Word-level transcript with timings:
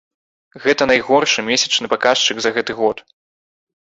Гэта 0.63 0.87
найгоршы 0.91 1.45
месячны 1.51 1.85
паказчык 1.93 2.37
за 2.47 2.57
гэты 2.59 2.71
год. 2.83 2.97